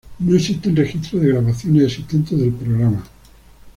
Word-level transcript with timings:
No 0.17 0.33
existen 0.35 0.75
registros 0.75 1.21
de 1.21 1.27
grabaciones 1.27 1.83
existentes 1.83 2.39
del 2.39 2.51
programa. 2.51 3.03